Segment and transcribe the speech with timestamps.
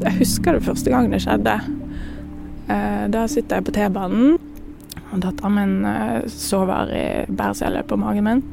[0.00, 1.58] Jeg husker det første gang det skjedde.
[2.72, 4.38] Eh, da sitter jeg på T-banen,
[5.12, 8.44] og datteren min eh, sover i bæresele på magen min.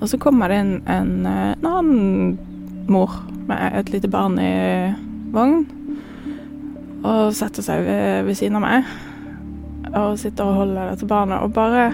[0.00, 2.38] Og så kommer det inn en, eh, en annen
[2.90, 4.50] mor med et lite barn i
[5.34, 5.62] vogn
[7.00, 8.90] og setter seg ved, ved siden av meg
[9.96, 11.42] og sitter og holder dette barnet.
[11.42, 11.90] Og bare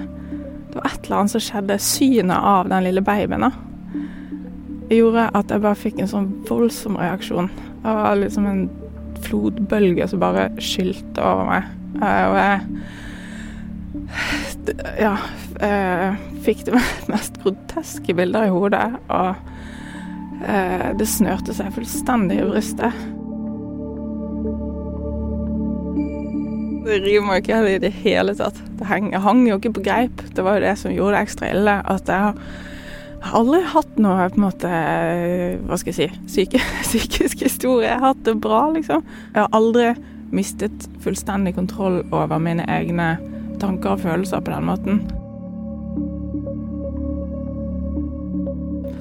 [0.69, 1.79] Det var et eller annet som skjedde.
[1.81, 3.49] Synet av den lille babyen da,
[4.93, 7.49] gjorde at jeg bare fikk en sånn voldsom reaksjon.
[7.87, 8.71] Det var liksom en
[9.23, 11.63] flodbølge som bare skylte over meg.
[12.03, 12.61] Eh, og jeg
[15.07, 15.17] Ja.
[16.47, 16.75] Fikk det
[17.13, 18.89] mest groteske bilder i hodet.
[19.07, 19.35] Og
[20.47, 22.93] eh, det snørte seg fullstendig i brystet.
[26.87, 28.59] Det rimer jo ikke i det hele tatt.
[28.79, 30.23] Det hang, hang jo ikke på greip.
[30.37, 31.75] Det var jo det som gjorde det ekstra ille.
[31.83, 32.35] At jeg har,
[33.23, 34.71] har aldri hatt noe på en måte
[35.67, 37.89] Hva skal jeg si syke, psykisk historie.
[37.89, 39.05] Jeg har hatt det bra, liksom.
[39.33, 39.91] Jeg har aldri
[40.35, 43.15] mistet fullstendig kontroll over mine egne
[43.63, 45.03] tanker og følelser på den måten.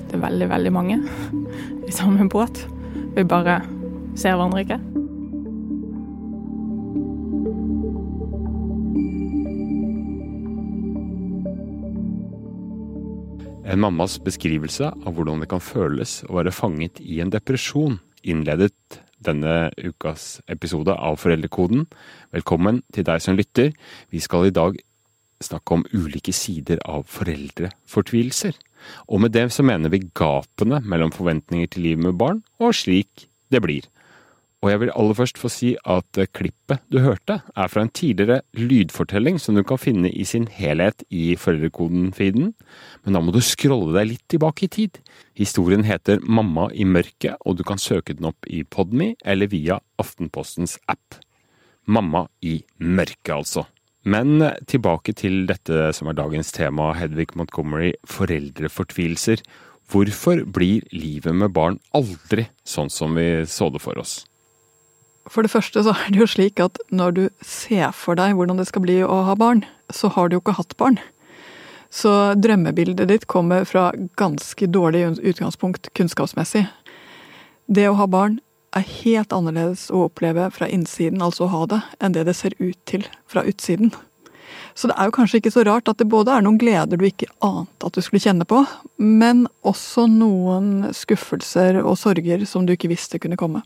[0.06, 1.00] Det er veldig, veldig mange
[1.90, 2.66] i samme båt.
[3.16, 3.62] Vi bare
[4.16, 4.80] ser hverandre ikke.
[13.66, 19.00] En mammas beskrivelse av hvordan det kan føles å være fanget i en depresjon, innledet
[19.26, 21.88] denne ukas episode av Foreldrekoden.
[22.36, 23.72] Velkommen til deg som lytter.
[24.14, 24.78] Vi skal i dag
[25.42, 28.54] snakke om ulike sider av foreldrefortvilelser.
[29.10, 33.26] Og med det så mener vi gapene mellom forventninger til livet med barn, og slik
[33.50, 33.90] det blir.
[34.66, 38.40] Og jeg vil aller først få si at klippet du hørte, er fra en tidligere
[38.58, 42.50] lydfortelling som du kan finne i sin helhet i Foreldrekoden-feeden,
[43.06, 44.98] men da må du scrolle deg litt tilbake i tid.
[45.38, 49.78] Historien heter Mamma i mørket, og du kan søke den opp i Podme eller via
[50.02, 51.22] Aftenpostens app.
[51.86, 53.68] Mamma i mørket, altså.
[54.02, 59.46] Men tilbake til dette som er dagens tema, Hedvig Montgomery, foreldrefortvilelser.
[59.94, 64.24] Hvorfor blir livet med barn aldri sånn som vi så det for oss?
[65.32, 68.62] For det første så er det jo slik at når du ser for deg hvordan
[68.62, 69.64] det skal bli å ha barn,
[69.94, 71.00] så har du jo ikke hatt barn.
[71.90, 76.66] Så drømmebildet ditt kommer fra ganske dårlig utgangspunkt kunnskapsmessig.
[77.66, 78.40] Det å ha barn
[78.76, 82.58] er helt annerledes å oppleve fra innsiden, altså å ha det, enn det det ser
[82.60, 83.94] ut til fra utsiden.
[84.76, 87.06] Så det er jo kanskje ikke så rart at det både er noen gleder du
[87.08, 88.60] ikke ante at du skulle kjenne på,
[89.00, 93.64] men også noen skuffelser og sorger som du ikke visste kunne komme.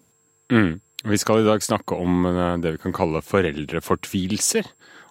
[0.54, 0.78] Mm.
[1.04, 4.68] Vi skal i dag snakke om eh, det vi kan kalle foreldrefortvilelser.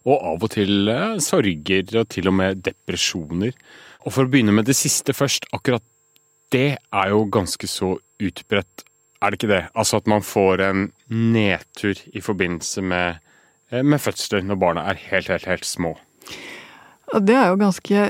[0.09, 3.55] Og av og til eh, sorger og til og med depresjoner.
[4.05, 5.49] Og for å begynne med det siste først.
[5.57, 5.85] Akkurat
[6.53, 7.95] det er jo ganske så
[8.25, 8.85] utbredt,
[9.21, 9.65] er det ikke det?
[9.77, 13.25] Altså at man får en nedtur i forbindelse med,
[13.73, 15.97] eh, med fødsler når barna er helt, helt, helt små.
[17.25, 18.09] Det er jo ganske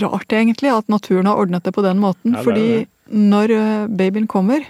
[0.00, 2.32] rart, egentlig, at naturen har ordnet det på den måten.
[2.32, 3.52] Ja, fordi når
[3.92, 4.64] babyen kommer,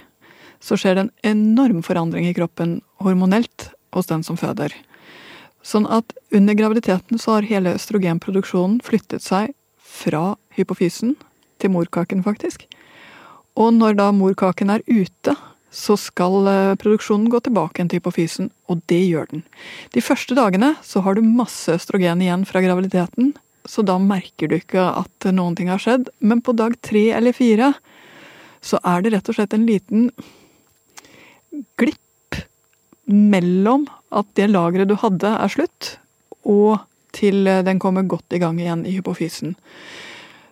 [0.60, 4.75] så skjer det en enorm forandring i kroppen hormonelt hos den som føder.
[5.65, 11.16] Sånn at under graviditeten så har hele østrogenproduksjonen flyttet seg fra hypofysen
[11.60, 12.65] til morkaken, faktisk.
[13.60, 15.34] Og når da morkaken er ute,
[15.71, 19.44] så skal eh, produksjonen gå tilbake til hypofysen, og det gjør den.
[19.94, 23.34] De første dagene så har du masse østrogen igjen fra graviditeten,
[23.69, 26.09] så da merker du ikke at noen ting har skjedd.
[26.19, 27.75] Men på dag tre eller fire
[28.65, 30.09] så er det rett og slett en liten
[31.81, 32.38] glipp
[33.11, 35.97] mellom at det lageret du hadde, er slutt,
[36.47, 36.78] og
[37.16, 39.56] til den kommer godt i gang igjen i hypofysen.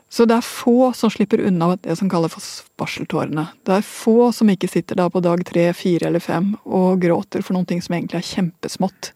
[0.08, 3.44] Så det er få som slipper unna det som kalles for barseltårene.
[3.68, 7.44] Det er få som ikke sitter da på dag tre, fire eller fem og gråter
[7.44, 9.12] for noen ting som egentlig er kjempesmått.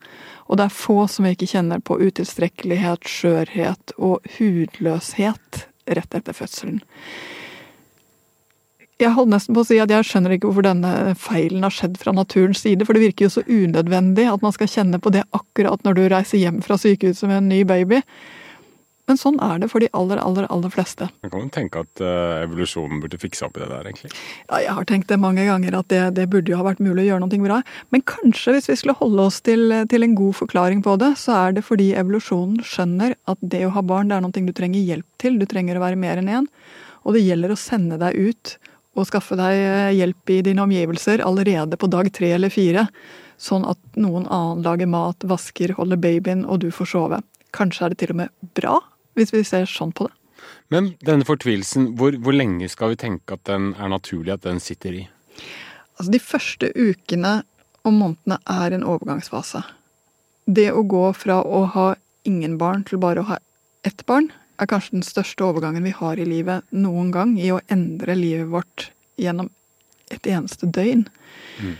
[0.53, 6.83] Og det er få som ikke kjenner på utilstrekkelighet, skjørhet og hudløshet rett etter fødselen.
[9.01, 11.97] Jeg holdt nesten på å si at jeg skjønner ikke hvorfor denne feilen har skjedd
[11.99, 15.25] fra naturens side, for det virker jo så unødvendig at man skal kjenne på det
[15.35, 18.03] akkurat når du reiser hjem fra sykehuset med en ny baby.
[19.11, 21.09] Men sånn er det for de aller, aller, aller fleste.
[21.25, 24.13] Man kan jo tenke at uh, evolusjonen burde fikse opp i det der, egentlig.
[24.47, 27.03] Ja, jeg har tenkt det mange ganger, at det, det, burde jo ha vært mulig
[27.03, 27.59] å gjøre noe bra.
[27.91, 31.35] Men kanskje hvis vi skulle holde oss til, til, en god forklaring på det, så
[31.41, 34.87] er det fordi evolusjonen skjønner at det å ha barn, det er noe du trenger
[34.93, 35.41] hjelp til.
[35.41, 36.51] Du trenger å være mer enn én.
[37.03, 38.57] Og det gjelder å sende deg ut
[38.93, 42.87] å skaffe deg eh, hjelp i dine omgivelser allerede på dag tre eller fire,
[43.41, 47.23] sånn at noen annen lager mat, vasker, holder babyen, og du får sove.
[47.57, 48.79] Kanskje er det til og med bra,
[49.19, 50.17] hvis vi ser sånn på det.
[50.73, 54.61] Men denne fortvilelsen, hvor, hvor lenge skal vi tenke at den er naturlig at den
[54.63, 55.03] sitter i?
[55.99, 57.43] Altså, de første ukene
[57.83, 59.63] og månedene er en overgangsfase.
[60.47, 61.89] Det å gå fra å ha
[62.29, 63.39] ingen barn til bare å ha
[63.87, 64.31] ett barn,
[64.63, 68.51] er kanskje den største overgangen vi har i livet noen gang i å endre livet
[68.53, 69.51] vårt gjennom
[70.13, 71.07] et eneste døgn.
[71.63, 71.75] Mm.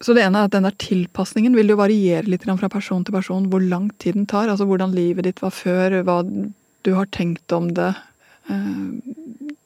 [0.00, 3.14] Så det ene er at den der tilpasningen vil jo variere litt fra person til
[3.14, 4.48] person hvor lang tid den tar.
[4.48, 7.92] Altså hvordan livet ditt var før, hva du har tenkt om det.
[8.48, 8.86] Eh,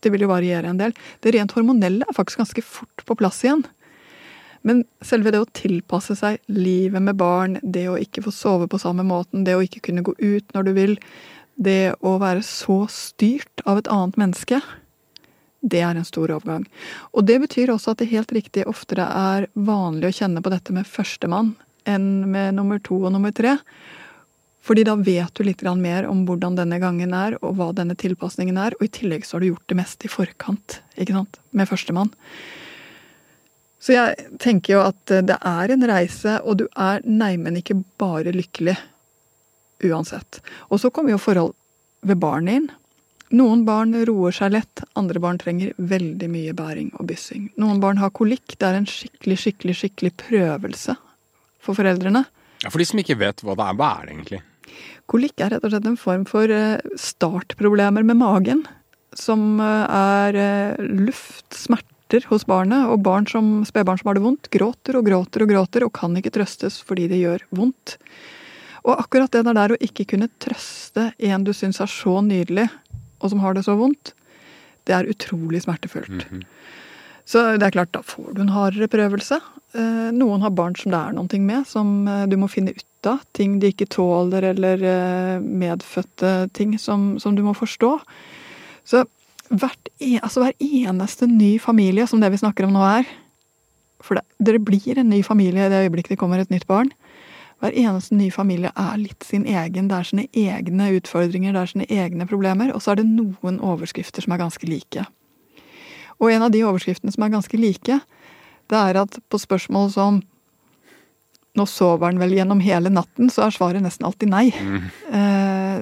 [0.02, 0.94] det vil jo variere en del.
[1.22, 3.62] Det rent hormonelle er faktisk ganske fort på plass igjen.
[4.64, 8.80] Men selve det å tilpasse seg livet med barn, det å ikke få sove på
[8.80, 10.94] samme måten, det å ikke kunne gå ut når du vil,
[11.54, 14.60] det å være så styrt av et annet menneske,
[15.64, 16.66] det er en stor overgang.
[17.16, 20.74] Og det betyr også at det helt riktig oftere er vanlig å kjenne på dette
[20.76, 21.54] med førstemann
[21.88, 23.56] enn med nummer to og nummer tre.
[24.64, 28.56] Fordi da vet du litt mer om hvordan denne gangen er, og hva denne tilpasningen
[28.56, 28.76] er.
[28.78, 32.12] Og i tillegg så har du gjort det meste i forkant, ikke sant, med førstemann.
[33.84, 38.32] Så jeg tenker jo at det er en reise, og du er neimen ikke bare
[38.32, 38.78] lykkelig
[39.90, 40.40] uansett.
[40.70, 41.54] Og så kommer jo forhold
[42.04, 42.70] ved barnet inn.
[43.34, 47.48] Noen barn roer seg lett, andre barn trenger veldig mye bæring og byssing.
[47.60, 48.54] Noen barn har kolikk.
[48.54, 50.96] Det er en skikkelig, skikkelig, skikkelig prøvelse
[51.64, 52.26] for foreldrene.
[52.62, 54.42] Ja, For de som ikke vet hva det er, hva er det egentlig?
[55.10, 58.62] Kolikk er rett og slett en form for eh, startproblemer med magen.
[59.16, 60.38] Som eh, er
[60.78, 62.88] luftsmerter luft, smerter hos barnet.
[62.88, 66.16] Og barn som, spedbarn som har det vondt, gråter og gråter og gråter og kan
[66.16, 67.98] ikke trøstes fordi det gjør vondt.
[68.84, 72.68] Og akkurat det der å ikke kunne trøste en du syns er så nydelig,
[73.20, 74.12] og som har det så vondt,
[74.84, 76.30] det er utrolig smertefullt.
[76.30, 76.44] Mm -hmm.
[77.24, 79.38] Så det er klart, da får du en hardere prøvelse.
[79.74, 83.08] Eh, noen har barn som det er noe med, som eh, du må finne ut
[83.08, 83.24] av.
[83.32, 87.98] Ting de ikke tåler, eller eh, medfødte ting som, som du må forstå.
[88.84, 89.04] Så
[89.48, 93.08] hvert, e, altså hver eneste ny familie, som det vi snakker om nå er
[94.04, 96.90] For det, dere blir en ny familie i det øyeblikket det kommer et nytt barn.
[97.64, 99.86] Hver eneste ny familie er litt sin egen.
[99.88, 102.74] Det er sine egne utfordringer, det er sine egne problemer.
[102.76, 105.06] Og så er det noen overskrifter som er ganske like.
[106.20, 107.96] Og en av de overskriftene som er ganske like,
[108.68, 110.20] det er at på spørsmål som
[111.56, 114.48] nå sover han vel gjennom hele natten, så er svaret nesten alltid nei.
[114.52, 114.86] Mm.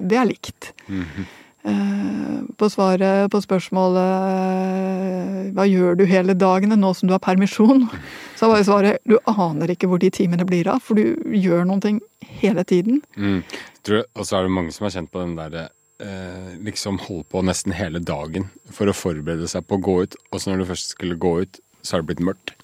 [0.07, 0.73] det er likt.
[0.87, 1.27] Mm -hmm.
[1.63, 7.85] På svaret på spørsmålet hva gjør du hele dagene nå som du har permisjon,
[8.39, 11.85] så var svaret du aner ikke hvor de timene blir av, for du gjør noen
[11.85, 12.01] ting
[12.41, 13.03] hele tiden.
[13.17, 13.43] Mm.
[13.45, 15.69] Og så er det mange som har kjent på den derre
[16.03, 20.19] eh, liksom holde på nesten hele dagen for å forberede seg på å gå ut,
[20.31, 22.55] og så når du først skulle gå ut, så har det blitt mørkt.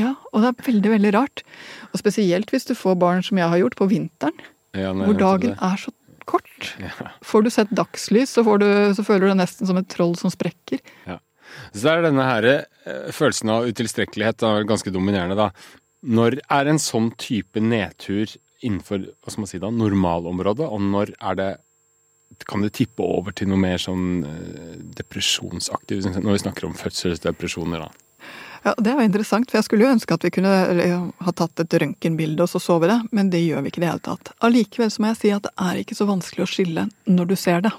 [0.00, 1.42] Ja, og det er veldig, veldig rart.
[1.92, 4.46] Og spesielt hvis du får barn som jeg har gjort, på vinteren.
[4.72, 5.92] Ja, hvor dagen er så
[6.28, 6.72] kort.
[6.80, 7.10] Ja.
[7.26, 10.32] Får du sett dagslys, så, du, så, føler du deg nesten som et troll som
[10.32, 10.82] sprekker.
[11.08, 11.18] Ja.
[11.72, 15.50] Så det er denne her, eh, følelsen av utilstrekkelighet da, ganske dominerende, da.
[16.02, 18.30] Når er en sånn type nedtur
[18.62, 21.50] innenfor hva skal man si da, normalområdet, og når er det
[22.48, 27.84] kan det tippe over til noe mer sånn depresjonsaktig, depresjonsaktivt, når vi snakker om fødselsdepresjoner,
[27.84, 28.01] da?
[28.62, 30.50] Ja, Det var interessant, for jeg skulle jo ønske at vi kunne
[31.26, 33.84] ha tatt et røntgenbilde og så så vi det, men det gjør vi ikke i
[33.84, 34.34] det hele tatt.
[34.46, 37.34] Allikevel så må jeg si at det er ikke så vanskelig å skille når du
[37.38, 37.72] ser det.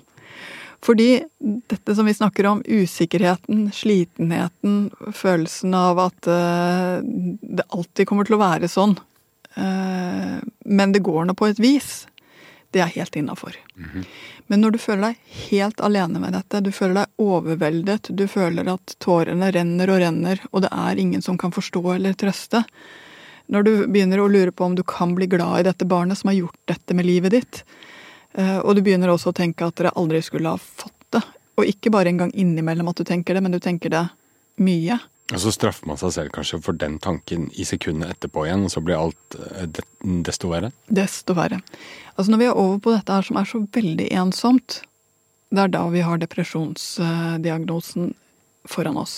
[0.84, 1.24] Fordi
[1.72, 8.36] dette som vi snakker om, usikkerheten, slitenheten, følelsen av at uh, det alltid kommer til
[8.36, 8.98] å være sånn,
[9.56, 12.04] uh, men det går nå på et vis,
[12.74, 13.56] det er helt innafor.
[13.78, 14.06] Mm -hmm.
[14.48, 15.16] Men når du føler deg
[15.50, 20.42] helt alene med dette, du føler deg overveldet, du føler at tårene renner og renner,
[20.52, 22.64] og det er ingen som kan forstå eller trøste
[23.48, 26.28] Når du begynner å lure på om du kan bli glad i dette barnet som
[26.28, 27.64] har gjort dette med livet ditt,
[28.34, 31.22] eh, og du begynner også å tenke at dere aldri skulle ha fått det,
[31.58, 34.08] og ikke bare en gang innimellom at du tenker det, men du tenker det
[34.56, 35.00] mye,
[35.32, 38.74] og så straffer man seg selv kanskje for den tanken i sekundet etterpå igjen, og
[38.74, 39.70] så blir alt eh,
[40.26, 40.74] desto verre?
[40.92, 41.62] Desto verre.
[42.18, 44.82] Altså når vi er over på dette her som er så veldig ensomt,
[45.54, 48.12] det er da vi har depresjonsdiagnosen
[48.68, 49.16] foran oss.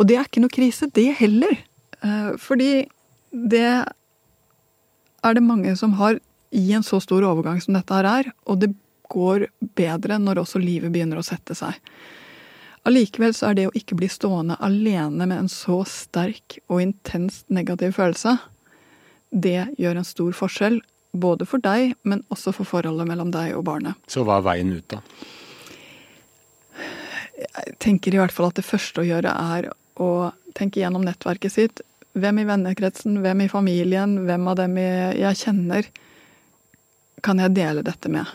[0.00, 1.54] Og det er ikke noe krise, det heller.
[2.02, 2.72] Eh, fordi
[3.30, 3.68] det
[5.22, 6.18] er det mange som har
[6.52, 8.72] i en så stor overgang som dette her er, og det
[9.12, 11.78] går bedre når også livet begynner å sette seg.
[12.88, 17.46] Allikevel så er det å ikke bli stående alene med en så sterk og intenst
[17.52, 18.38] negativ følelse,
[19.32, 20.80] det gjør en stor forskjell.
[21.12, 23.98] Både for deg, men også for forholdet mellom deg og barnet.
[24.08, 25.02] Så hva er veien ut, da?
[27.42, 29.68] Jeg tenker i hvert fall at det første å gjøre er
[30.00, 30.10] å
[30.56, 31.82] tenke gjennom nettverket sitt.
[32.16, 35.88] Hvem i vennekretsen, hvem i familien, hvem av dem jeg kjenner,
[37.24, 38.28] kan jeg dele dette med?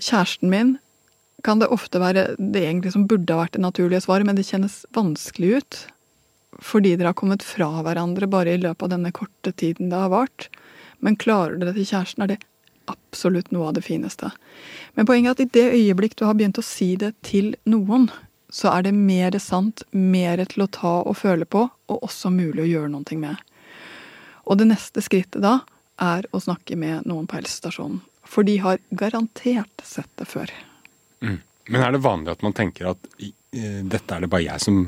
[0.00, 0.76] Kjæresten min
[1.44, 4.48] kan det ofte være det egentlig som burde ha vært det naturlige svaret, men det
[4.48, 5.86] kjennes vanskelig ut.
[6.60, 10.10] fordi dere har kommet fra hverandre bare i løpet av denne korte tiden det har
[10.10, 10.48] vart.
[10.98, 12.40] Men klarer dere til kjæresten, er det
[12.90, 14.32] absolutt noe av det fineste.
[14.98, 18.10] Men poenget er at i det øyeblikk du har begynt å si det til noen,
[18.50, 22.66] så er det mer sant, mer til å ta og føle på, og også mulig
[22.66, 23.36] å gjøre noe med.
[24.50, 25.60] Og det neste skrittet da
[26.02, 28.02] er å snakke med noen på helsestasjonen.
[28.26, 30.50] For de har garantert sett det før.
[31.24, 31.38] Mm.
[31.70, 34.82] Men er det vanlig at man tenker at uh, dette er det bare jeg som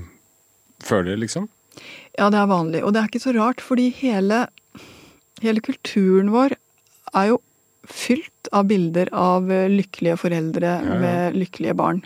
[0.83, 1.49] føler, liksom?
[2.19, 2.83] Ja, det er vanlig.
[2.85, 4.45] Og det er ikke så rart, fordi hele,
[5.45, 6.57] hele kulturen vår
[7.13, 7.41] er jo
[7.89, 10.99] fylt av bilder av lykkelige foreldre ja, ja.
[11.03, 12.03] med lykkelige barn.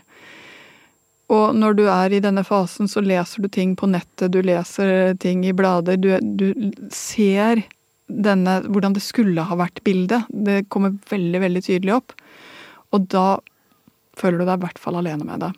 [1.32, 5.16] Og når du er i denne fasen, så leser du ting på nettet, du leser
[5.22, 5.98] ting i blader.
[5.98, 7.64] Du, du ser
[8.06, 10.28] denne, hvordan det skulle ha vært bildet.
[10.30, 12.14] Det kommer veldig, veldig tydelig opp.
[12.94, 13.26] Og da
[14.18, 15.52] føler du deg i hvert fall alene med det.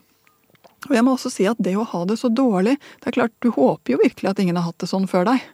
[0.87, 3.33] Og jeg må også si at det å ha det så dårlig Det er klart,
[3.43, 5.47] du håper jo virkelig at ingen har hatt det sånn før deg.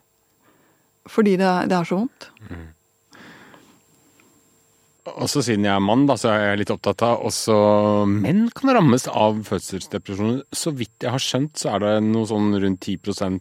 [1.08, 2.28] Fordi det, det er så vondt.
[2.49, 2.66] Mm.
[5.20, 7.54] Også siden jeg er mann, da, så er jeg litt opptatt av også
[8.08, 10.46] menn kan rammes av fødselsdepresjoner.
[10.49, 13.37] Så vidt jeg har skjønt, så er det noe sånn rundt 10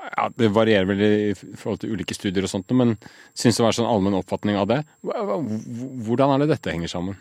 [0.00, 2.94] ja, Det varierer vel i forhold til ulike studier og sånt, men
[3.34, 4.78] syns det var sånn allmenn oppfatning av det.
[5.02, 7.18] Hvordan er det dette henger sammen?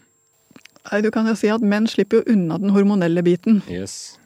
[0.91, 3.61] Nei, Du kan jo si at menn slipper jo unna den hormonelle biten.
[3.69, 4.19] Yes.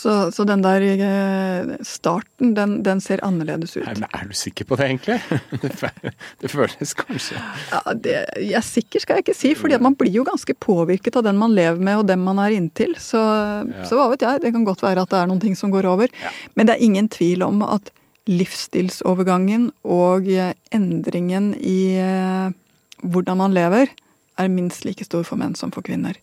[0.00, 3.84] Så, så, den der eh, starten, den, den, ser annerledes ut.
[3.84, 5.18] Men er du sikker på det, egentlig?
[5.60, 8.14] Det, det føles kanskje ja, det,
[8.48, 11.52] Jeg sikker skal jeg ikke si, fordi man blir jo ganske påvirket av den man
[11.56, 12.94] lever med og den man er inntil.
[13.02, 13.86] Så, ja.
[13.88, 15.88] så hva vet jeg, det kan godt være at det er noen ting som går
[15.90, 16.12] over.
[16.22, 16.32] Ja.
[16.54, 17.92] Men det er ingen tvil om at
[18.30, 22.54] livsstilsovergangen og eh, endringen i eh,
[23.02, 23.92] hvordan man lever,
[24.40, 26.18] er minst like stor for menn som for kvinner.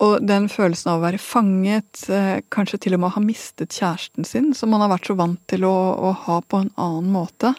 [0.00, 3.76] Og den følelsen av å være fanget, eh, kanskje til og med å ha mistet
[3.76, 7.10] kjæresten sin, som man har vært så vant til å, å ha på en annen
[7.12, 7.52] måte.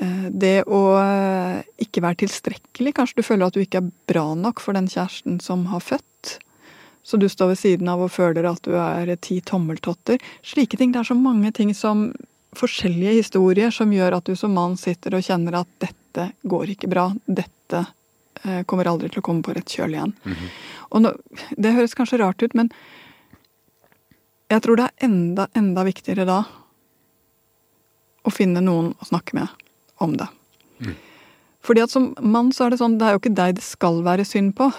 [0.00, 2.94] Eh, det å eh, ikke være tilstrekkelig.
[2.96, 6.38] Kanskje du føler at du ikke er bra nok for den kjæresten som har født.
[7.06, 10.18] Så du står ved siden av og føler at du er ti tommeltotter.
[10.42, 10.90] Slike ting.
[10.92, 12.10] Det er så mange ting som
[12.58, 16.90] forskjellige historier som gjør at du som mann sitter og kjenner at dette går ikke
[16.90, 17.06] bra.
[17.26, 17.86] Dette
[18.66, 20.14] kommer aldri til å komme på rett kjøl igjen.
[20.24, 20.48] Mm -hmm.
[20.90, 21.12] Og nå,
[21.56, 22.70] det høres kanskje rart ut, men
[24.50, 26.44] jeg tror det er enda, enda viktigere da
[28.22, 29.48] å finne noen å snakke med
[30.02, 30.26] om det.
[30.80, 30.96] Mm.
[31.62, 34.02] Fordi at som mann så er det sånn, det er jo ikke deg det skal
[34.02, 34.70] være synd på.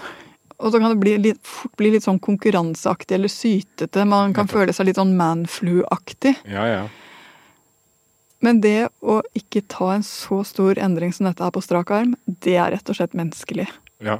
[0.61, 4.05] Og så kan det bli litt, fort bli litt sånn konkurranseaktig eller sytete.
[4.05, 6.35] Man kan føle seg litt sånn manflu-aktig.
[6.51, 6.83] Ja, ja.
[8.41, 12.15] Men det å ikke ta en så stor endring som dette er på strak arm,
[12.25, 13.67] det er rett og slett menneskelig.
[14.01, 14.19] Ja.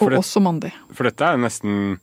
[0.00, 0.72] Og det, også mandig.
[0.96, 1.98] For dette er nesten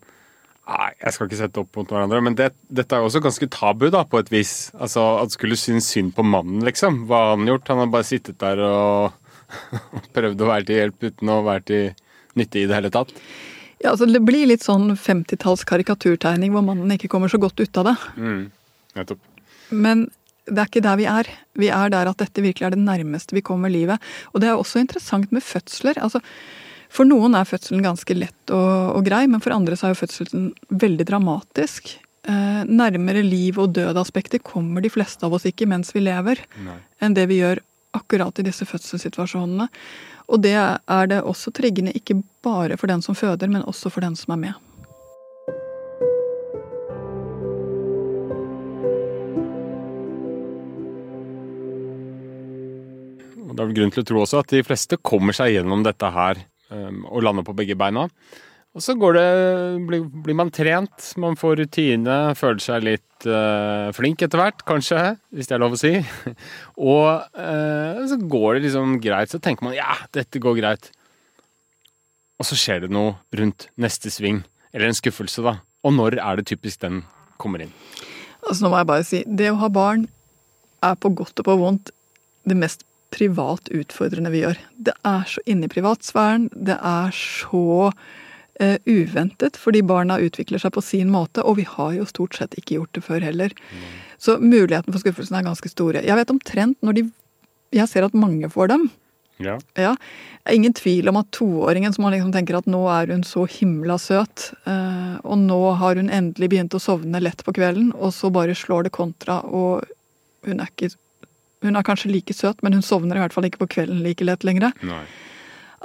[0.70, 3.48] Nei, jeg skal ikke sette opp mot hverandre, men det, dette er jo også ganske
[3.50, 4.52] tabu, da, på et vis.
[4.78, 7.08] Altså, At skulle synes synd på mannen, liksom.
[7.10, 7.72] Hva har han gjort?
[7.74, 9.16] Han har bare sittet der og
[10.16, 11.88] prøvd å være til hjelp uten å være til
[12.38, 13.16] nytte i det hele tatt.
[13.80, 17.82] Ja, altså Det blir litt sånn 50-talls karikaturtegning hvor mannen ikke kommer så godt ut
[17.82, 17.96] av det.
[18.20, 18.42] Mm,
[19.00, 19.26] nettopp.
[19.74, 20.06] Men
[20.50, 21.30] det er ikke der vi er.
[21.60, 24.02] Vi er der at dette virkelig er det nærmeste vi kommer livet.
[24.34, 26.02] Og det er også interessant med fødsler.
[26.02, 26.24] altså
[26.90, 30.02] for noen er fødselen ganske lett og, og grei, men for andre så er jo
[30.02, 31.92] fødselen veldig dramatisk.
[32.26, 36.80] Eh, nærmere liv- og død-aspekter kommer de fleste av oss ikke mens vi lever, Nei.
[37.00, 37.62] enn det vi gjør
[37.98, 39.70] akkurat i disse fødselssituasjonene.
[40.30, 44.06] Og det er det også triggende ikke bare for den som føder, men også for
[44.06, 44.66] den som er med.
[53.60, 56.10] Det er vel grunn til å tro også at de fleste kommer seg gjennom dette
[56.16, 56.40] her
[56.70, 58.06] Ehm, og lander på begge beina.
[58.78, 59.26] Og så det,
[59.88, 65.16] blir, blir, man trent, man får rutine, føler seg litt uh, flink etter hvert, kanskje,
[65.34, 65.96] hvis det er lov å si.
[66.94, 70.92] og uh, så går det liksom greit, så tenker man ja, dette går greit.
[72.38, 75.58] Og så skjer det noe rundt neste sving, eller en skuffelse, da.
[75.82, 77.02] Og når er det typisk den
[77.42, 77.74] kommer inn?
[78.46, 80.06] Altså Nå må jeg bare si, det å ha barn
[80.86, 81.90] er på godt og på vondt
[82.48, 84.60] det mest privat utfordrende vi gjør.
[84.78, 86.50] Det er så inne i privatsfæren.
[86.54, 91.44] Det er så uh, uventet, fordi barna utvikler seg på sin måte.
[91.44, 93.56] Og vi har jo stort sett ikke gjort det før heller.
[93.72, 93.90] Mm.
[94.20, 96.04] Så muligheten for skuffelsen er ganske store.
[96.06, 97.10] Jeg vet omtrent når de
[97.70, 98.88] Jeg ser at mange får dem.
[99.38, 99.60] Ja.
[99.78, 99.92] ja.
[100.50, 104.00] Ingen tvil om at toåringen som man liksom tenker at nå er hun så himla
[104.02, 108.32] søt, uh, og nå har hun endelig begynt å sovne lett på kvelden, og så
[108.34, 109.86] bare slår det kontra, og
[110.48, 110.90] hun er ikke
[111.66, 114.26] hun er kanskje like søt, men hun sovner i hvert fall ikke på kvelden like
[114.26, 114.74] lett lenger.
[114.88, 115.04] Nei.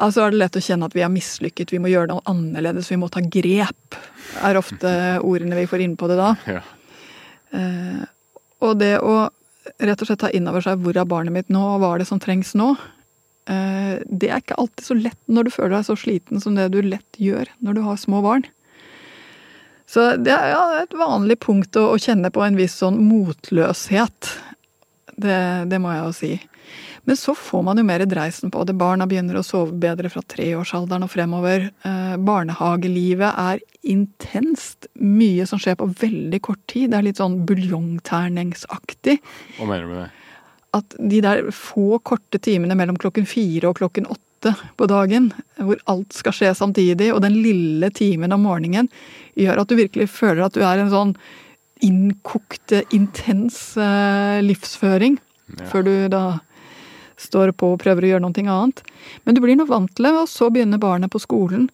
[0.05, 2.91] Altså er det lett å kjenne at vi er mislykket, vi må gjøre noe annerledes,
[2.91, 3.99] vi må ta grep.
[4.43, 4.91] er ofte
[5.31, 6.33] ordene vi får inn på det da.
[6.51, 6.63] Ja.
[7.55, 8.03] Eh,
[8.65, 9.29] Og det å
[9.81, 12.03] rett og slett ta inn over seg hvor er barnet mitt nå, og hva er
[12.03, 12.75] det som trengs nå,
[13.51, 16.71] eh, det er ikke alltid så lett når du føler deg så sliten som det
[16.75, 18.47] du lett gjør når du har små barn.
[19.87, 24.31] Så det er ja, et vanlig punkt å, å, kjenne på en viss sånn motløshet.
[25.17, 25.39] Det,
[25.71, 26.33] det må jeg jo si.
[27.05, 28.77] Men så får man jo mer dreisen på det.
[28.81, 31.69] Barna begynner å sove bedre fra treårsalderen og fremover.
[31.85, 33.61] Eh, barnehagelivet er
[33.93, 34.89] intenst.
[34.97, 36.91] Mye som skjer på veldig kort tid.
[36.91, 39.19] Det er litt sånn buljongterningsaktig.
[39.59, 40.11] Hva mener du med det?
[40.75, 45.31] At de der få korte timene mellom klokken fire og klokken åtte på dagen,
[45.61, 48.91] hvor alt skal skje samtidig, og den lille timen om morgenen,
[49.39, 51.15] gjør at du virkelig føler at du er en sånn
[51.85, 55.19] innkokte, intens eh, livsføring.
[55.53, 55.69] Ja.
[55.71, 56.25] Før du da
[57.21, 58.83] står på og prøver å gjøre noe annet.
[59.25, 61.69] Men du blir nå vant til det, og så begynner barnet på skolen.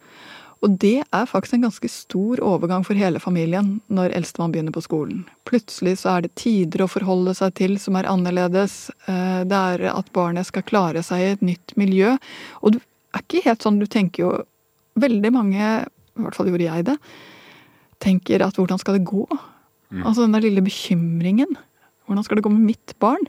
[0.61, 4.83] Og det er faktisk en ganske stor overgang for hele familien når eldstemann begynner på
[4.85, 5.23] skolen.
[5.49, 8.91] Plutselig så er det tider å forholde seg til som er annerledes.
[9.09, 12.13] Eh, det er at barnet skal klare seg i et nytt miljø.
[12.61, 14.39] Og du er ikke helt sånn, du tenker jo
[15.01, 16.97] Veldig mange, i hvert fall gjorde jeg det,
[18.03, 19.23] tenker at hvordan skal det gå?
[19.91, 20.05] Mm.
[20.05, 21.59] Altså den der lille bekymringen.
[22.07, 23.29] Hvordan skal det gå med mitt barn?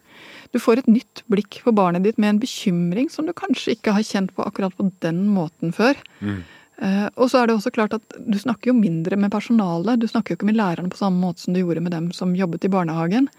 [0.51, 3.93] Du får et nytt blikk på barnet ditt med en bekymring som du kanskje ikke
[3.95, 5.99] har kjent på akkurat på den måten før.
[6.19, 6.41] Mm.
[6.81, 10.01] Uh, og så er det også klart at du snakker jo mindre med personalet.
[10.01, 12.33] Du snakker jo ikke med lærerne på samme måte som du gjorde med dem som
[12.35, 13.29] jobbet i barnehagen.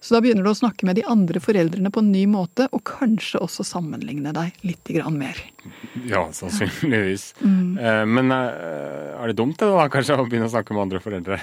[0.00, 2.84] Så da begynner du å snakke med de andre foreldrene på en ny måte, og
[2.86, 5.40] kanskje også sammenligne deg litt mer.
[6.06, 7.32] Ja, sannsynligvis.
[7.42, 7.76] Mm.
[7.76, 11.02] Uh, men uh, er det dumt det da, kanskje, å begynne å snakke med andre
[11.02, 11.40] foreldre?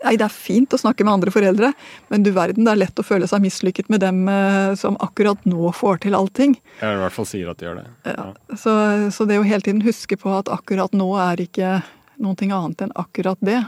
[0.00, 1.72] Nei, det er fint å snakke med andre foreldre,
[2.08, 5.44] men du verden, det er lett å føle seg mislykket med dem eh, som akkurat
[5.48, 6.56] nå får til allting.
[6.80, 7.86] Ja, i hvert fall sier at de gjør det.
[8.08, 8.26] Ja.
[8.56, 8.74] Så,
[9.12, 11.80] så, det å hele tiden huske på at akkurat nå er ikke
[12.20, 13.60] noe annet enn akkurat det.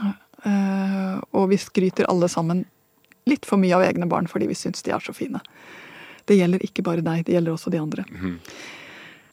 [0.43, 2.65] Eh, og vi skryter alle sammen
[3.29, 5.41] litt for mye av egne barn fordi vi syns de er så fine.
[6.25, 8.05] Det gjelder ikke bare deg, det gjelder også de andre.
[8.09, 8.39] Mm.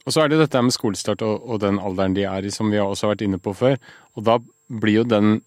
[0.05, 2.71] Og så er det dette med skolestart og, og den alderen de er i, som
[2.71, 3.77] vi har også vært inne på før.
[4.17, 4.37] Og da
[4.81, 5.39] blir jo den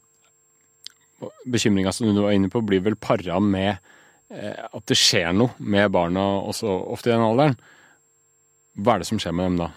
[1.46, 3.76] bekymringa som du var inne på, blir vel para med
[4.30, 7.56] eh, at det skjer noe med barna også ofte i den alderen.
[8.74, 9.70] Hva er det som skjer med dem da?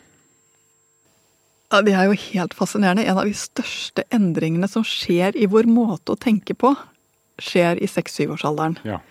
[1.71, 3.03] Ja, Det er jo helt fascinerende.
[3.03, 6.73] En av de største endringene som skjer i vår måte å tenke på,
[7.43, 8.79] skjer i seks-syvårsalderen.
[8.87, 9.01] Ja.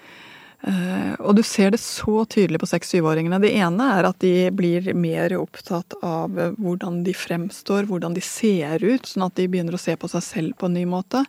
[0.66, 3.38] Eh, og du ser det så tydelig på seks-syvåringene.
[3.42, 8.82] Det ene er at de blir mer opptatt av hvordan de fremstår, hvordan de ser
[8.82, 11.22] ut, sånn at de begynner å se på seg selv på en ny måte.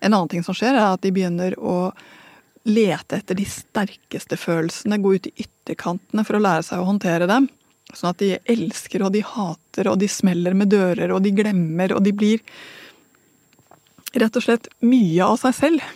[0.00, 1.92] En annen ting som skjer, er at de begynner å
[2.68, 7.30] lete etter de sterkeste følelsene, gå ut i ytterkantene for å lære seg å håndtere
[7.30, 7.48] dem.
[7.94, 11.94] Sånn at de elsker og de hater og de smeller med dører og de glemmer
[11.96, 12.42] og de blir
[14.18, 15.88] rett og slett mye av seg selv.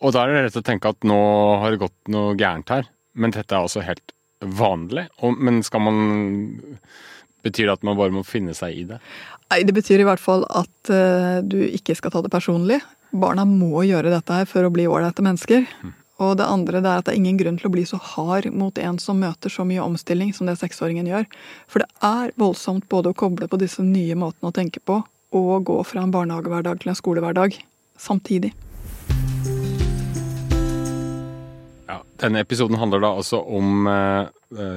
[0.00, 1.20] Og da er det rett å tenke at nå
[1.60, 2.88] har det gått noe gærent her.
[3.12, 5.08] Men dette er også helt vanlig.
[5.20, 5.98] Og, men skal man
[7.40, 8.98] Betyr det at man bare må finne seg i det?
[9.48, 12.82] Nei, det betyr i hvert fall at uh, du ikke skal ta det personlig.
[13.16, 15.64] Barna må gjøre dette her for å bli ålreite mennesker.
[15.80, 15.94] Mm.
[16.20, 18.50] Og det andre det er at det er ingen grunn til å bli så hard
[18.52, 21.24] mot en som møter så mye omstilling som det seksåringen gjør.
[21.64, 25.00] For det er voldsomt både å koble på disse nye måtene å tenke på,
[25.32, 27.56] og gå fra en barnehagehverdag til en skolehverdag
[27.96, 28.52] samtidig.
[32.20, 34.28] Denne episoden handler da altså om uh,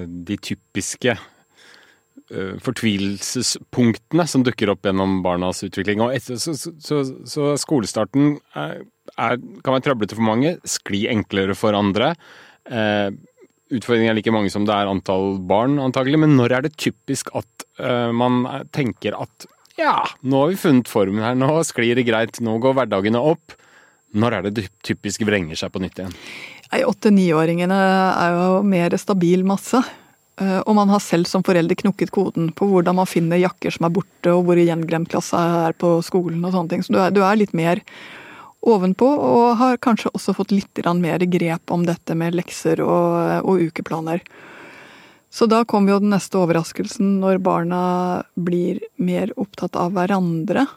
[0.08, 6.04] de typiske uh, fortvilelsespunktene som dukker opp gjennom barnas utvikling.
[6.06, 8.84] Og etter, så, så, så, skolestarten er,
[9.18, 12.14] er, kan være trøblete for mange, skli enklere for andre.
[12.70, 13.10] Uh,
[13.74, 16.22] utfordringen er like mange som det er antall barn, antagelig.
[16.24, 17.50] Men når er det typisk at
[18.14, 19.48] man tenker at
[19.80, 23.56] ja, nå har vi funnet formen her, nå sklir det greit, nå går hverdagene opp.
[24.14, 26.14] Når er det typisk vrenger seg på nytt igjen?
[26.82, 29.84] Åtte-niåringene er jo mer stabil masse.
[30.42, 33.88] Eh, og man har selv som forelder knukket koden på hvordan man finner jakker som
[33.88, 36.86] er borte, og hvor gjenglemt klasse er på skolen og sånne ting.
[36.86, 37.84] Så du er, du er litt mer
[38.64, 43.68] ovenpå, og har kanskje også fått litt mer grep om dette med lekser og, og
[43.70, 44.24] ukeplaner.
[45.34, 50.68] Så da kommer jo den neste overraskelsen når barna blir mer opptatt av hverandre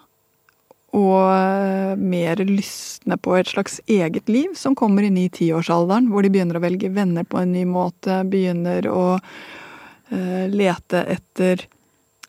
[0.96, 6.24] og eh, mer lystne på et slags eget liv, som kommer inn i tiårsalderen, hvor
[6.24, 11.66] de begynner å velge venner på en ny måte, begynner å uh, lete etter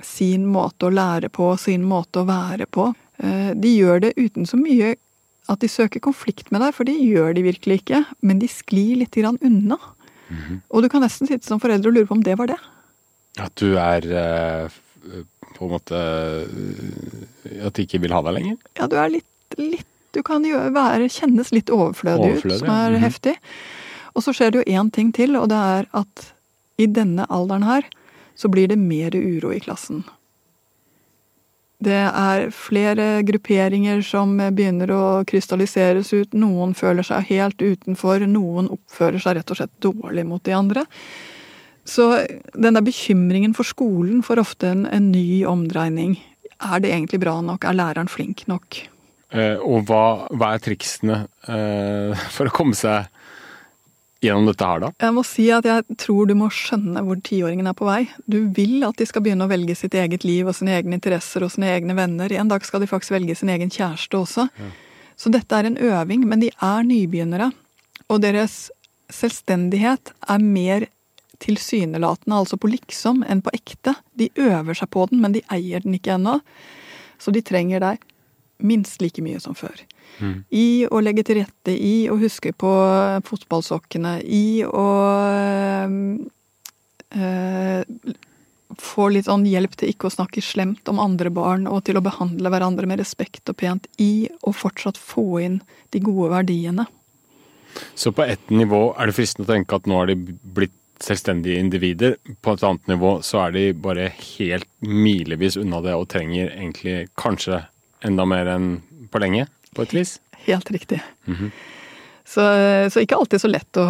[0.03, 2.89] sin måte å lære på, sin måte å være på.
[3.23, 4.95] Uh, de gjør det uten så mye
[5.47, 8.99] at de søker konflikt med deg, for det gjør de virkelig ikke, men de sklir
[8.99, 9.79] litt grann unna.
[10.27, 10.59] Mm -hmm.
[10.69, 12.59] Og du kan nesten sitte som forelder og lure på om det var det.
[13.39, 14.69] At du er uh
[15.57, 18.57] på en måte eh, At de ikke vil ha deg lenger?
[18.79, 22.73] Ja, du er litt, litt Du kan jo være, kjennes litt overflødig, Overflødig, ut, som
[22.73, 22.95] er.
[22.95, 23.03] Mhm.
[23.03, 23.35] heftig.
[24.17, 26.27] Og så skjer det jo én ting til, og det er at
[26.81, 27.85] i denne alderen her
[28.37, 30.03] så blir det mer uro i klassen.
[31.77, 36.33] Det er flere grupperinger som begynner å krystalliseres ut.
[36.33, 40.85] Noen føler seg helt utenfor, noen oppfører seg rett og slett dårlig mot de andre.
[41.87, 42.09] Så
[42.53, 46.17] den der bekymringen for skolen får ofte en, en ny omdreining.
[46.57, 47.63] Er det egentlig bra nok?
[47.63, 48.81] Er læreren flink nok?
[49.31, 53.07] Eh, og hva, hva er triksene eh, for å komme seg
[54.23, 54.89] gjennom dette her, da?
[55.03, 58.01] Jeg må si at jeg tror du må skjønne hvor tiåringen er på vei.
[58.25, 61.45] Du vil at de skal begynne å velge sitt eget liv og sine egne interesser
[61.45, 62.33] og sine egne venner.
[62.33, 64.47] En dag skal de faktisk velge sin egen kjæreste også.
[65.17, 67.51] Så dette er en øving, men de er nybegynnere.
[68.09, 68.67] Og deres
[69.13, 70.87] selvstendighet er mer
[71.43, 73.95] tilsynelatende, altså på liksom, enn på ekte.
[74.17, 76.39] De øver seg på den, men de eier den ikke ennå.
[77.21, 78.03] Så de trenger deg
[78.57, 79.77] minst like mye som før.
[80.49, 82.71] I å legge til rette, i å huske på
[83.27, 84.85] fotballsokkene, i å
[87.13, 88.15] øh,
[88.81, 92.05] få litt sånn hjelp til ikke å snakke slemt om andre barn, og til å
[92.05, 95.61] behandle hverandre med respekt og pent, i å fortsatt få inn
[95.93, 96.87] de gode verdiene.
[97.93, 101.59] Så på ett nivå er det fristende å tenke at nå har de blitt selvstendige
[101.61, 102.15] individer.
[102.41, 107.07] På et annet nivå så er de bare helt milevis unna det og trenger egentlig
[107.19, 107.63] kanskje
[108.05, 108.69] enda mer enn
[109.11, 110.17] på lenge, på et vis.
[110.47, 111.01] Helt riktig.
[112.33, 112.43] så,
[112.91, 113.87] så ikke alltid så lett å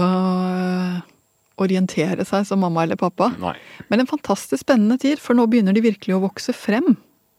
[1.58, 3.32] orientere seg som mamma eller pappa.
[3.42, 3.56] Nei.
[3.90, 6.96] Men en fantastisk spennende tid, for nå begynner de virkelig å vokse frem.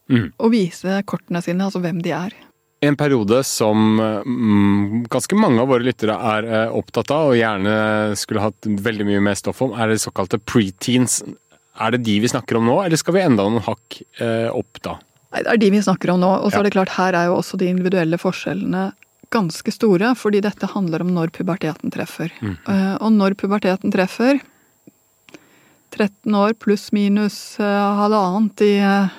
[0.09, 0.31] Mm.
[0.41, 2.35] Og vise kortene sine, altså hvem de er.
[2.81, 7.73] En periode som mm, ganske mange av våre lyttere er eh, opptatt av, og gjerne
[8.15, 11.17] skulle hatt veldig mye mer stoff om, er det såkalte preteens.
[11.79, 14.79] Er det de vi snakker om nå, eller skal vi enda noen hakk eh, opp
[14.85, 14.95] da?
[15.35, 16.31] Nei, Det er de vi snakker om nå.
[16.39, 16.59] Og så Ja.
[16.63, 18.85] er det klart, her er jo også de individuelle forskjellene
[19.29, 22.31] ganske store, fordi dette handler om når puberteten treffer.
[22.41, 24.39] Eh, og når puberteten treffer
[25.91, 29.11] 13 år pluss minus halvannet i en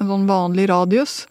[0.00, 1.26] sånn vanlig radius.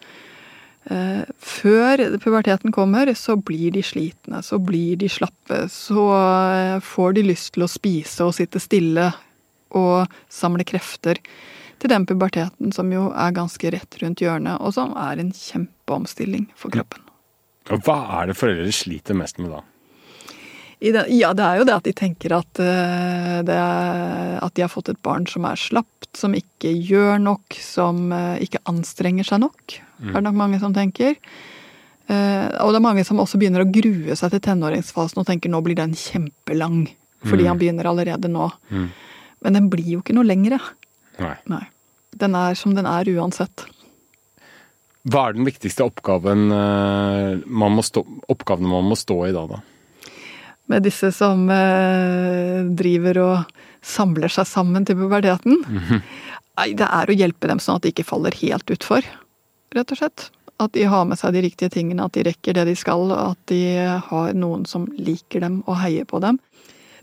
[0.90, 5.64] Eh, før puberteten kommer, så blir de slitne, så blir de slappe.
[5.70, 9.12] Så eh, får de lyst til å spise og sitte stille
[9.78, 11.20] og samle krefter
[11.82, 16.50] til den puberteten som jo er ganske rett rundt hjørnet, og som er en kjempeomstilling
[16.58, 17.02] for kroppen.
[17.70, 19.62] Hva er det foreldre sliter mest med da?
[20.82, 24.64] I det, ja, det er jo det at de tenker at, eh, det at de
[24.64, 29.28] har fått et barn som er slapt, som ikke gjør nok, som eh, ikke anstrenger
[29.28, 29.76] seg nok.
[30.02, 31.14] Er det nok mange som tenker.
[32.10, 35.54] Eh, og det er mange som også begynner å grue seg til tenåringsfasen og tenker
[35.54, 36.88] nå blir den kjempelang.
[37.22, 38.50] Fordi han begynner allerede nå.
[38.74, 40.58] Men den blir jo ikke noe lengre.
[41.22, 41.36] Nei.
[41.46, 41.62] Nei.
[42.18, 43.68] Den er som den er uansett.
[45.06, 48.02] Hva er den viktigste oppgaven man må stå,
[48.34, 49.46] oppgaven man må stå i da?
[49.46, 49.62] da?
[50.72, 55.58] Med disse som eh, driver og samler seg sammen til puberteten.
[56.58, 59.04] Nei, det er å hjelpe dem sånn at de ikke faller helt utfor,
[59.76, 60.28] rett og slett.
[60.62, 63.32] At de har med seg de riktige tingene, at de rekker det de skal, og
[63.32, 63.62] at de
[64.08, 66.38] har noen som liker dem og heier på dem.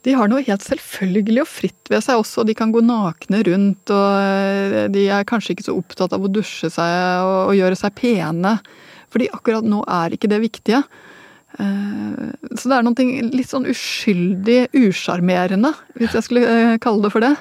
[0.06, 2.46] De har noe helt selvfølgelig og fritt ved seg også.
[2.48, 6.32] De kan gå nakne rundt, og eh, de er kanskje ikke så opptatt av å
[6.32, 8.56] dusje seg og gjøre seg pene.
[9.12, 10.84] Fordi akkurat nå er ikke det viktige.
[11.58, 17.14] Eh, Så det er noe litt sånn uskyldig usjarmerende, hvis jeg skulle eh, kalle det
[17.14, 17.34] for det,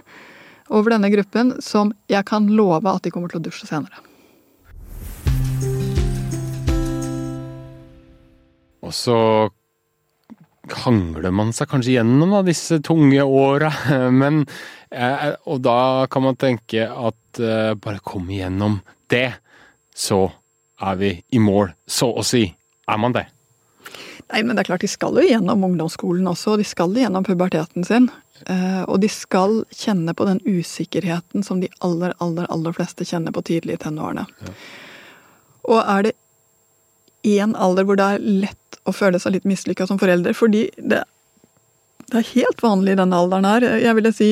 [0.69, 4.05] over denne gruppen, som jeg kan love at de kommer til å dusje senere.
[8.85, 9.19] Og så
[10.85, 16.89] hangler man seg kanskje gjennom da, disse tunge åra, eh, Og da kan man tenke
[16.89, 18.81] at bare kom igjennom
[19.13, 19.31] det,
[19.95, 20.27] så
[20.81, 21.75] er vi i mål.
[21.87, 22.47] Så å si
[22.89, 23.29] er man det.
[24.29, 27.25] Nei, men det er klart De skal jo gjennom ungdomsskolen også, og de skal gjennom
[27.25, 28.11] puberteten sin.
[28.47, 33.33] Eh, Og de skal kjenne på den usikkerheten som de aller, aller, aller fleste kjenner
[33.33, 34.27] på tidlig i tenårene.
[35.69, 36.15] Og er det
[37.29, 41.03] én alder hvor det er lett å føle seg litt mislykka som forelder, fordi det,
[42.09, 44.31] det er helt vanlig i denne alderen her, jeg ville si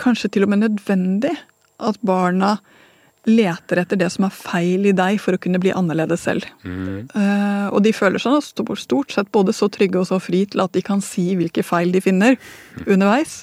[0.00, 1.32] kanskje til og med nødvendig,
[1.78, 2.56] at barna
[3.28, 6.46] leter etter det som er feil i deg for å kunne bli annerledes selv.
[6.64, 10.64] Eh, og de føler seg stort, stort sett både så trygge og så fri til
[10.64, 12.36] at de kan si hvilke feil de finner
[12.84, 13.42] underveis.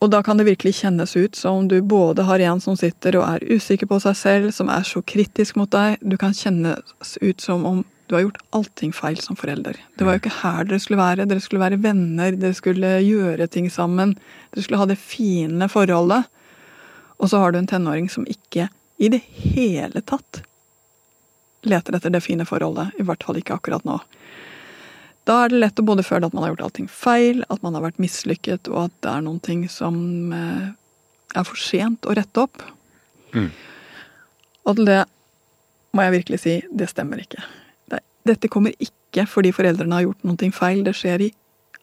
[0.00, 3.18] Og da kan det virkelig kjennes ut som om du både har en som sitter
[3.20, 6.00] og er usikker på seg selv, som er så kritisk mot deg.
[6.00, 9.76] Du kan kjennes ut som om du har gjort allting feil som forelder.
[9.94, 11.28] Det var jo ikke her dere skulle være.
[11.30, 14.16] Dere skulle være venner, dere skulle gjøre ting sammen.
[14.50, 16.26] Dere skulle ha det fine forholdet.
[17.20, 20.42] Og så har du en tenåring som ikke i det hele tatt
[21.68, 22.96] leter etter det fine forholdet.
[23.00, 23.98] I hvert fall ikke akkurat nå.
[25.28, 27.76] Da er det lett å både føle at man har gjort allting feil, at man
[27.76, 29.96] har vært mislykket, og at det er noen ting som
[30.32, 30.70] eh,
[31.36, 32.64] er for sent å rette opp.
[33.36, 33.50] Mm.
[34.64, 35.02] Og til det
[35.96, 37.44] må jeg virkelig si det stemmer ikke.
[38.28, 40.82] Dette kommer ikke fordi foreldrene har gjort noe feil.
[40.86, 41.30] Det skjer i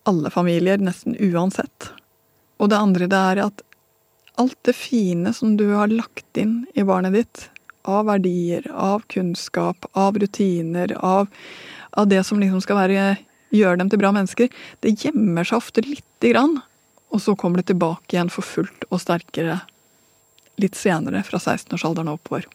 [0.08, 1.91] alle familier, nesten uansett.
[2.62, 3.63] Og det andre det er at
[4.41, 7.47] alt det fine som du har lagt inn i barnet ditt,
[7.88, 11.28] av verdier, av kunnskap, av rutiner, av,
[11.91, 13.06] av det som liksom skal være,
[13.56, 14.52] gjøre dem til bra mennesker,
[14.84, 16.60] det gjemmer seg ofte lite grann.
[17.15, 19.62] Og så kommer det tilbake igjen for fullt og sterkere
[20.60, 22.47] litt senere, fra 16-årsalderen og oppover.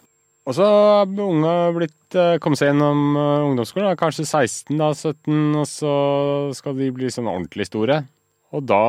[0.42, 5.36] Og så har unge blitt eh, kommet seg gjennom eh, ungdomsskolen, kanskje 16, da, 17,
[5.54, 5.94] og så
[6.58, 8.00] skal de bli sånn ordentlig store.
[8.52, 8.82] Og da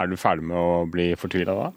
[0.00, 1.70] er du ferdig med å bli fortvila da?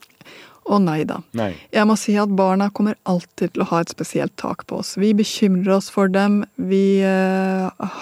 [0.65, 1.19] Å nei da.
[1.38, 1.51] Nei.
[1.73, 4.95] Jeg må si at barna kommer alltid til å ha et spesielt tak på oss.
[4.97, 6.41] Vi bekymrer oss for dem.
[6.58, 7.97] Vi øh,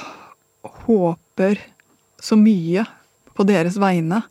[0.86, 1.60] håper
[2.24, 2.86] så mye
[3.36, 4.22] på deres vegne.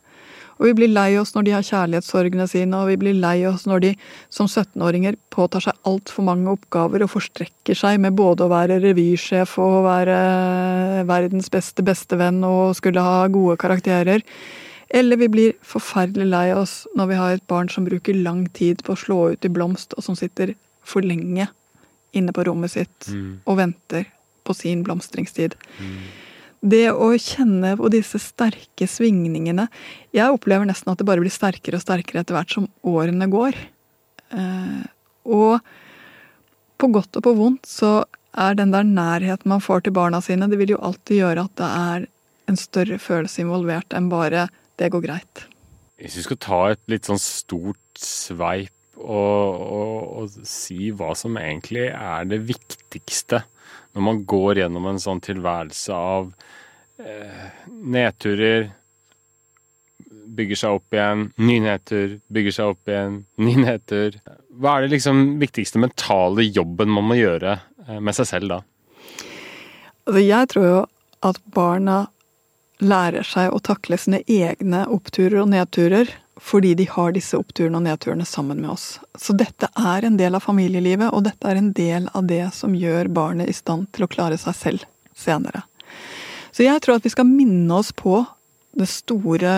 [0.57, 3.65] Og vi blir lei oss når de har kjærlighetssorgene sine, og vi blir lei oss
[3.67, 3.93] når de
[4.33, 9.57] som 17-åringer påtar seg altfor mange oppgaver og forstrekker seg med både å være revysjef
[9.61, 10.17] og å være
[11.09, 14.23] verdens beste bestevenn og skulle ha gode karakterer.
[14.93, 18.83] Eller vi blir forferdelig lei oss når vi har et barn som bruker lang tid
[18.85, 20.53] på å slå ut i blomst, og som sitter
[20.85, 21.47] for lenge
[22.13, 23.41] inne på rommet sitt mm.
[23.49, 24.05] og venter
[24.45, 25.55] på sin blomstringstid.
[25.79, 25.97] Mm.
[26.63, 29.65] Det å kjenne på disse sterke svingningene
[30.15, 33.57] Jeg opplever nesten at det bare blir sterkere og sterkere etter hvert som årene går.
[34.31, 34.83] Eh,
[35.27, 35.57] og
[36.79, 38.03] på godt og på vondt så
[38.33, 41.57] er den der nærheten man får til barna sine, det vil jo alltid gjøre at
[41.59, 42.07] det er
[42.51, 44.47] en større følelse involvert enn bare
[44.77, 45.45] 'det går greit'.
[45.97, 51.37] Hvis vi skal ta et litt sånn stort sveip og, og, og si hva som
[51.37, 53.43] egentlig er det viktigste
[53.93, 56.31] når man går gjennom en sånn tilværelse av
[56.97, 58.71] eh, nedturer,
[60.33, 64.17] bygger seg opp igjen, ny nedtur, bygger seg opp igjen, ny nedtur.
[64.49, 67.57] Hva er det liksom viktigste mentale jobben man må gjøre
[67.87, 68.59] eh, med seg selv da?
[70.03, 70.81] Altså, jeg tror jo
[71.23, 71.99] at barna
[72.85, 76.11] lærer seg å takle sine egne oppturer og nedturer
[76.43, 78.97] fordi de har disse oppturene og nedturene sammen med oss.
[79.15, 82.73] Så dette er en del av familielivet, og dette er en del av det som
[82.75, 85.63] gjør barnet i stand til å klare seg selv senere.
[86.51, 88.17] Så jeg tror at vi skal minne oss på
[88.89, 89.53] store,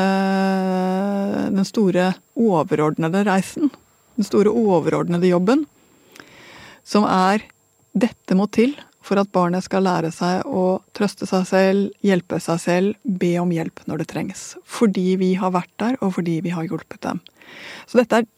[1.56, 3.72] den store overordnede reisen.
[4.16, 5.66] Den store overordnede jobben.
[6.86, 7.48] Som er
[7.96, 12.62] dette må til for at barnet skal lære seg å trøste seg selv, hjelpe seg
[12.62, 14.46] selv, be om hjelp når det trengs.
[14.66, 17.22] Fordi vi har vært der, og fordi vi har hjulpet dem.
[17.86, 18.30] Så dette er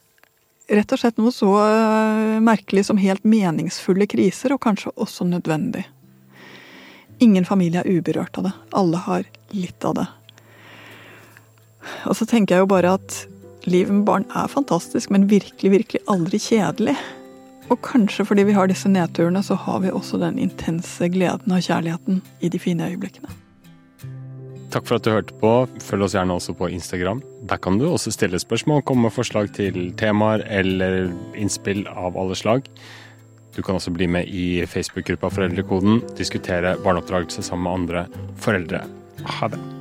[0.77, 5.85] rett og slett noe så eh, merkelig som helt meningsfulle kriser, og kanskje også nødvendig.
[7.23, 8.55] Ingen familie er uberørt av det.
[8.77, 10.07] Alle har litt av det.
[12.05, 13.21] Og så tenker jeg jo bare at
[13.67, 16.97] livet med barn er fantastisk, men virkelig, virkelig aldri kjedelig.
[17.67, 21.63] Og kanskje fordi vi har disse nedturene, så har vi også den intense gleden og
[21.65, 23.29] kjærligheten i de fine øyeblikkene.
[24.71, 25.51] Takk for at du hørte på.
[25.83, 27.21] Følg oss gjerne også på Instagram.
[27.47, 32.35] Der kan du også stille spørsmål, komme med forslag til temaer eller innspill av alle
[32.35, 32.67] slag.
[33.55, 38.05] Du kan også bli med i Facebook-gruppa Foreldrekoden, diskutere barneoppdragelse sammen med andre
[38.37, 38.83] foreldre.
[39.39, 39.76] Ha det.